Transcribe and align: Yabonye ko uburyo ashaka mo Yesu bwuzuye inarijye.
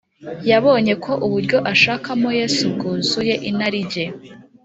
Yabonye 0.49 0.93
ko 1.03 1.11
uburyo 1.25 1.57
ashaka 1.73 2.09
mo 2.21 2.29
Yesu 2.39 2.63
bwuzuye 2.73 3.33
inarijye. 3.49 4.05